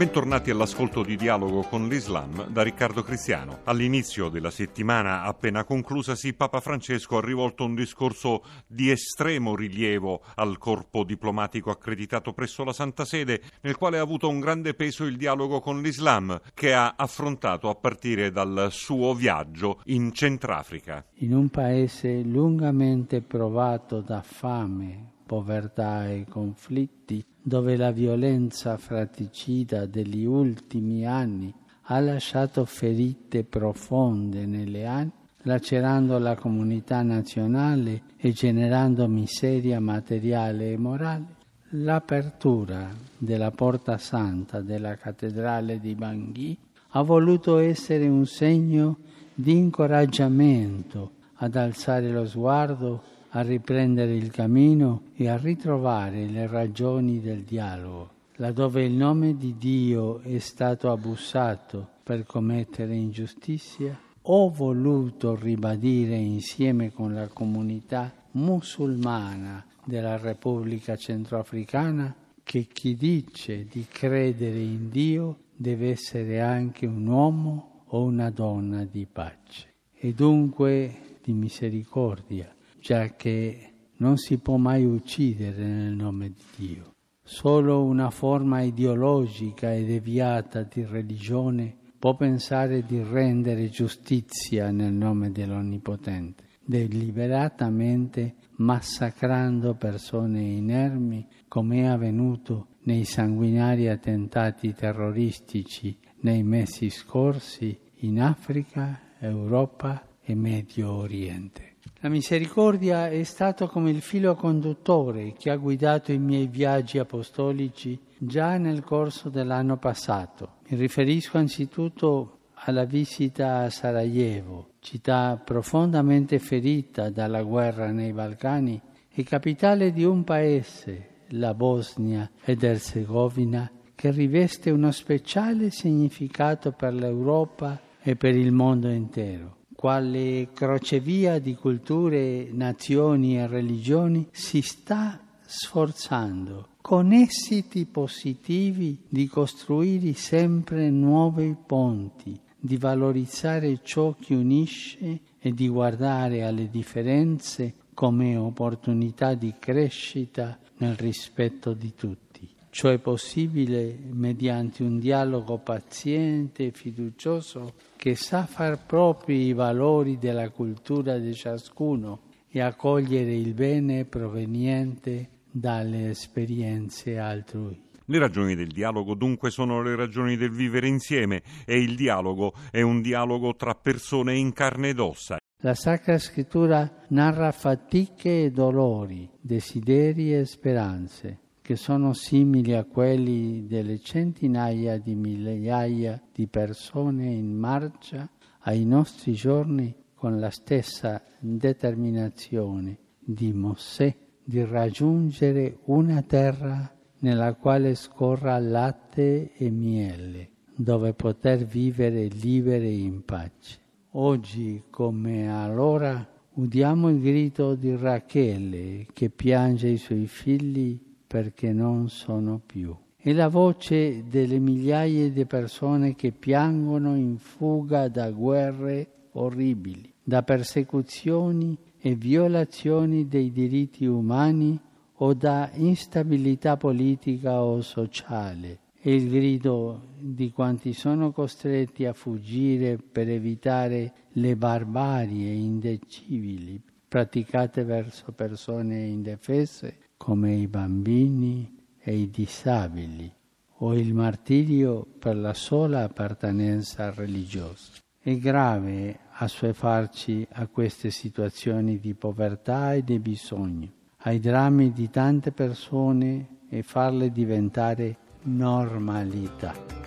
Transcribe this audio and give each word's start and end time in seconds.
Bentornati 0.00 0.48
all'ascolto 0.48 1.02
di 1.02 1.14
Dialogo 1.14 1.60
con 1.60 1.86
l'Islam 1.86 2.48
da 2.48 2.62
Riccardo 2.62 3.02
Cristiano. 3.02 3.58
All'inizio 3.64 4.30
della 4.30 4.50
settimana 4.50 5.24
appena 5.24 5.62
conclusasi, 5.62 6.32
Papa 6.32 6.60
Francesco 6.60 7.18
ha 7.18 7.20
rivolto 7.20 7.66
un 7.66 7.74
discorso 7.74 8.42
di 8.66 8.90
estremo 8.90 9.54
rilievo 9.54 10.22
al 10.36 10.56
corpo 10.56 11.04
diplomatico 11.04 11.68
accreditato 11.68 12.32
presso 12.32 12.64
la 12.64 12.72
Santa 12.72 13.04
Sede, 13.04 13.42
nel 13.60 13.76
quale 13.76 13.98
ha 13.98 14.02
avuto 14.02 14.26
un 14.26 14.40
grande 14.40 14.72
peso 14.72 15.04
il 15.04 15.18
dialogo 15.18 15.60
con 15.60 15.82
l'Islam, 15.82 16.40
che 16.54 16.72
ha 16.72 16.94
affrontato 16.96 17.68
a 17.68 17.74
partire 17.74 18.30
dal 18.30 18.68
suo 18.70 19.12
viaggio 19.12 19.82
in 19.88 20.14
Centrafrica. 20.14 21.04
In 21.16 21.34
un 21.34 21.50
paese 21.50 22.22
lungamente 22.22 23.20
provato 23.20 24.00
da 24.00 24.22
fame, 24.22 25.18
povertà 25.30 26.10
e 26.10 26.26
conflitti, 26.28 27.24
dove 27.40 27.76
la 27.76 27.92
violenza 27.92 28.76
fratricida 28.78 29.86
degli 29.86 30.24
ultimi 30.24 31.06
anni 31.06 31.54
ha 31.82 32.00
lasciato 32.00 32.64
ferite 32.64 33.44
profonde 33.44 34.44
nelle 34.44 34.86
anime, 34.86 35.12
lacerando 35.42 36.18
la 36.18 36.34
comunità 36.34 37.02
nazionale 37.02 38.02
e 38.16 38.32
generando 38.32 39.06
miseria 39.06 39.78
materiale 39.78 40.72
e 40.72 40.76
morale, 40.76 41.26
l'apertura 41.68 42.90
della 43.16 43.52
porta 43.52 43.98
santa 43.98 44.60
della 44.60 44.96
cattedrale 44.96 45.78
di 45.78 45.94
Bangui 45.94 46.58
ha 46.88 47.02
voluto 47.02 47.58
essere 47.58 48.08
un 48.08 48.26
segno 48.26 48.98
di 49.32 49.56
incoraggiamento 49.56 51.12
ad 51.34 51.54
alzare 51.54 52.10
lo 52.10 52.26
sguardo 52.26 53.18
a 53.30 53.42
riprendere 53.42 54.14
il 54.14 54.30
cammino 54.30 55.02
e 55.14 55.28
a 55.28 55.36
ritrovare 55.36 56.26
le 56.26 56.46
ragioni 56.46 57.20
del 57.20 57.42
dialogo. 57.42 58.18
Laddove 58.36 58.84
il 58.84 58.92
nome 58.92 59.36
di 59.36 59.56
Dio 59.58 60.20
è 60.20 60.38
stato 60.38 60.90
abusato 60.90 61.88
per 62.02 62.24
commettere 62.24 62.94
ingiustizia, 62.94 63.98
ho 64.22 64.50
voluto 64.50 65.36
ribadire 65.36 66.16
insieme 66.16 66.90
con 66.90 67.14
la 67.14 67.28
comunità 67.28 68.12
musulmana 68.32 69.64
della 69.84 70.16
Repubblica 70.16 70.96
Centroafricana 70.96 72.14
che 72.42 72.66
chi 72.72 72.94
dice 72.96 73.66
di 73.66 73.86
credere 73.88 74.58
in 74.58 74.90
Dio 74.90 75.38
deve 75.54 75.90
essere 75.90 76.40
anche 76.40 76.86
un 76.86 77.06
uomo 77.06 77.84
o 77.88 78.02
una 78.02 78.30
donna 78.30 78.84
di 78.84 79.06
pace 79.10 79.74
e 79.94 80.12
dunque 80.14 81.18
di 81.22 81.32
misericordia 81.32 82.52
già 82.80 83.14
che 83.14 83.72
non 83.96 84.16
si 84.16 84.38
può 84.38 84.56
mai 84.56 84.84
uccidere 84.84 85.64
nel 85.64 85.94
nome 85.94 86.30
di 86.30 86.42
Dio. 86.56 86.94
Solo 87.22 87.84
una 87.84 88.10
forma 88.10 88.62
ideologica 88.62 89.72
e 89.72 89.84
deviata 89.84 90.62
di 90.62 90.84
religione 90.84 91.76
può 91.98 92.16
pensare 92.16 92.82
di 92.84 93.02
rendere 93.02 93.68
giustizia 93.68 94.70
nel 94.70 94.92
nome 94.92 95.30
dell'Onnipotente, 95.30 96.44
deliberatamente 96.64 98.34
massacrando 98.56 99.74
persone 99.74 100.40
inermi 100.40 101.26
come 101.46 101.82
è 101.82 101.84
avvenuto 101.84 102.68
nei 102.84 103.04
sanguinari 103.04 103.88
attentati 103.88 104.72
terroristici 104.72 105.96
nei 106.20 106.42
mesi 106.42 106.88
scorsi 106.88 107.78
in 108.02 108.20
Africa, 108.20 108.98
Europa 109.18 110.06
e 110.22 110.34
Medio 110.34 110.90
Oriente. 110.90 111.69
La 112.02 112.08
misericordia 112.08 113.10
è 113.10 113.22
stato 113.24 113.66
come 113.66 113.90
il 113.90 114.00
filo 114.00 114.34
conduttore 114.34 115.34
che 115.38 115.50
ha 115.50 115.56
guidato 115.56 116.12
i 116.12 116.18
miei 116.18 116.46
viaggi 116.46 116.98
apostolici 116.98 117.98
già 118.16 118.56
nel 118.56 118.82
corso 118.82 119.28
dell'anno 119.28 119.76
passato. 119.76 120.56
Mi 120.68 120.78
riferisco 120.78 121.36
anzitutto 121.36 122.38
alla 122.54 122.84
visita 122.84 123.58
a 123.58 123.70
Sarajevo, 123.70 124.72
città 124.80 125.40
profondamente 125.42 126.38
ferita 126.38 127.10
dalla 127.10 127.42
guerra 127.42 127.90
nei 127.90 128.12
Balcani 128.12 128.80
e 129.12 129.22
capitale 129.22 129.92
di 129.92 130.04
un 130.04 130.24
paese, 130.24 131.08
la 131.32 131.52
Bosnia 131.52 132.30
ed 132.42 132.62
Erzegovina, 132.62 133.70
che 133.94 134.10
riveste 134.10 134.70
uno 134.70 134.90
speciale 134.90 135.70
significato 135.70 136.72
per 136.72 136.94
l'Europa 136.94 137.78
e 138.00 138.16
per 138.16 138.34
il 138.34 138.52
mondo 138.52 138.88
intero 138.88 139.58
quale 139.80 140.50
crocevia 140.52 141.38
di 141.38 141.54
culture, 141.54 142.50
nazioni 142.52 143.38
e 143.38 143.46
religioni, 143.46 144.28
si 144.30 144.60
sta 144.60 145.18
sforzando 145.40 146.68
con 146.82 147.12
esiti 147.12 147.86
positivi 147.86 148.98
di 149.08 149.26
costruire 149.26 150.12
sempre 150.12 150.90
nuovi 150.90 151.56
ponti, 151.64 152.38
di 152.58 152.76
valorizzare 152.76 153.80
ciò 153.82 154.14
che 154.20 154.34
unisce 154.34 155.20
e 155.38 155.54
di 155.54 155.66
guardare 155.66 156.42
alle 156.42 156.68
differenze 156.68 157.72
come 157.94 158.36
opportunità 158.36 159.32
di 159.32 159.54
crescita 159.58 160.58
nel 160.76 160.94
rispetto 160.94 161.72
di 161.72 161.94
tutti. 161.94 162.46
Ciò 162.72 162.88
è 162.88 162.98
possibile 162.98 163.98
mediante 164.12 164.84
un 164.84 165.00
dialogo 165.00 165.58
paziente 165.58 166.66
e 166.66 166.70
fiducioso 166.70 167.74
che 167.96 168.14
sa 168.14 168.46
far 168.46 168.86
propri 168.86 169.46
i 169.46 169.52
valori 169.52 170.18
della 170.18 170.50
cultura 170.50 171.18
di 171.18 171.34
ciascuno 171.34 172.20
e 172.48 172.60
accogliere 172.60 173.34
il 173.34 173.54
bene 173.54 174.04
proveniente 174.04 175.28
dalle 175.50 176.10
esperienze 176.10 177.18
altrui. 177.18 177.88
Le 178.04 178.18
ragioni 178.20 178.54
del 178.54 178.68
dialogo 178.68 179.14
dunque 179.14 179.50
sono 179.50 179.82
le 179.82 179.96
ragioni 179.96 180.36
del 180.36 180.52
vivere 180.52 180.86
insieme 180.86 181.42
e 181.66 181.76
il 181.76 181.96
dialogo 181.96 182.52
è 182.70 182.82
un 182.82 183.02
dialogo 183.02 183.56
tra 183.56 183.74
persone 183.74 184.36
in 184.36 184.52
carne 184.52 184.90
ed 184.90 185.00
ossa. 185.00 185.38
La 185.62 185.74
Sacra 185.74 186.18
Scrittura 186.18 187.04
narra 187.08 187.50
fatiche 187.50 188.44
e 188.44 188.50
dolori, 188.52 189.28
desideri 189.40 190.34
e 190.34 190.44
speranze 190.44 191.38
che 191.62 191.76
sono 191.76 192.12
simili 192.12 192.74
a 192.74 192.84
quelli 192.84 193.66
delle 193.66 194.00
centinaia 194.00 194.98
di 194.98 195.14
migliaia 195.14 196.20
di 196.32 196.46
persone 196.46 197.26
in 197.26 197.52
marcia 197.52 198.28
ai 198.60 198.84
nostri 198.84 199.32
giorni 199.32 199.94
con 200.14 200.38
la 200.38 200.50
stessa 200.50 201.22
determinazione 201.38 202.98
di 203.18 203.52
Mosè 203.52 204.14
di 204.42 204.64
raggiungere 204.64 205.78
una 205.84 206.22
terra 206.22 206.92
nella 207.20 207.54
quale 207.54 207.94
scorra 207.94 208.58
latte 208.58 209.52
e 209.54 209.70
miele, 209.70 210.50
dove 210.74 211.14
poter 211.14 211.64
vivere 211.64 212.26
liberi 212.26 213.04
in 213.04 213.24
pace. 213.24 213.78
Oggi, 214.12 214.82
come 214.90 215.52
allora, 215.52 216.26
udiamo 216.54 217.10
il 217.10 217.20
grido 217.20 217.74
di 217.74 217.94
Rachele 217.94 219.06
che 219.12 219.30
piange 219.30 219.88
i 219.88 219.98
suoi 219.98 220.26
figli 220.26 220.98
perché 221.30 221.72
non 221.72 222.08
sono 222.08 222.60
più. 222.66 222.92
E 223.16 223.32
la 223.32 223.46
voce 223.46 224.24
delle 224.28 224.58
migliaia 224.58 225.30
di 225.30 225.46
persone 225.46 226.16
che 226.16 226.32
piangono 226.32 227.14
in 227.14 227.38
fuga 227.38 228.08
da 228.08 228.32
guerre 228.32 229.28
orribili, 229.34 230.12
da 230.20 230.42
persecuzioni 230.42 231.78
e 232.00 232.16
violazioni 232.16 233.28
dei 233.28 233.52
diritti 233.52 234.06
umani 234.06 234.76
o 235.18 235.32
da 235.34 235.70
instabilità 235.74 236.76
politica 236.76 237.62
o 237.62 237.80
sociale. 237.80 238.78
E 239.00 239.14
il 239.14 239.30
grido 239.30 240.08
di 240.18 240.50
quanti 240.50 240.92
sono 240.94 241.30
costretti 241.30 242.06
a 242.06 242.12
fuggire 242.12 242.96
per 242.98 243.28
evitare 243.28 244.12
le 244.32 244.56
barbarie 244.56 245.52
indecibili 245.52 246.82
praticate 247.06 247.84
verso 247.84 248.32
persone 248.32 249.04
indefese 249.06 250.09
come 250.22 250.52
i 250.52 250.66
bambini 250.66 251.74
e 251.98 252.14
i 252.14 252.28
disabili 252.28 253.32
o 253.78 253.94
il 253.94 254.12
martirio 254.12 255.06
per 255.18 255.34
la 255.34 255.54
sola 255.54 256.02
appartenenza 256.02 257.10
religiosa. 257.10 257.92
È 258.20 258.36
grave 258.36 259.20
assuefarci 259.30 260.46
a 260.52 260.66
queste 260.66 261.10
situazioni 261.10 261.98
di 261.98 262.12
povertà 262.12 262.92
e 262.92 263.02
di 263.02 263.18
bisogno, 263.18 263.90
ai 264.18 264.40
drammi 264.40 264.92
di 264.92 265.08
tante 265.08 265.52
persone 265.52 266.58
e 266.68 266.82
farle 266.82 267.32
diventare 267.32 268.18
normalità. 268.42 269.99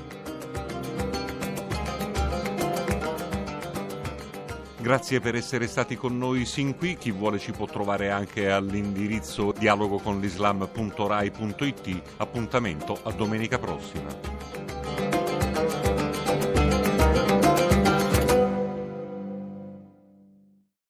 Grazie 4.83 5.21
per 5.21 5.35
essere 5.35 5.67
stati 5.67 5.95
con 5.95 6.17
noi 6.17 6.43
sin 6.43 6.75
qui. 6.75 6.97
Chi 6.97 7.11
vuole 7.11 7.39
ci 7.39 7.53
può 7.53 7.65
trovare 7.65 8.11
anche 8.11 8.51
all'indirizzo 8.51 9.53
dialogoconlislam.rai.it. 9.57 12.01
Appuntamento 12.17 12.99
a 13.03 13.13
domenica 13.13 13.57
prossima. 13.57 15.22